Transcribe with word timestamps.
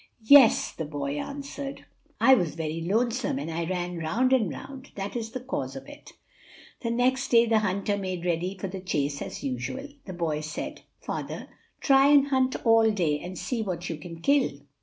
"Yes," 0.25 0.71
the 0.71 0.83
boy 0.85 1.11
answered, 1.19 1.85
"I 2.19 2.33
was 2.33 2.55
very 2.55 2.81
lonesome, 2.81 3.37
and 3.37 3.51
I 3.51 3.65
ran 3.65 3.99
round 3.99 4.33
and 4.33 4.49
round 4.49 4.89
that 4.95 5.15
is 5.15 5.29
the 5.29 5.39
cause 5.41 5.75
of 5.75 5.87
it." 5.87 6.13
The 6.79 6.89
next 6.89 7.27
day 7.27 7.45
the 7.45 7.59
hunter 7.59 7.95
made 7.99 8.25
ready 8.25 8.57
for 8.57 8.65
the 8.67 8.79
chase 8.81 9.21
as 9.21 9.43
usual. 9.43 9.89
The 10.05 10.13
boy 10.13 10.41
said: 10.41 10.81
"Father, 11.01 11.49
try 11.81 12.07
and 12.07 12.29
hunt 12.29 12.55
all 12.65 12.89
day, 12.89 13.19
and 13.19 13.37
see 13.37 13.61
what 13.61 13.91
you 13.91 13.97
can 13.97 14.21
kill." 14.21 14.61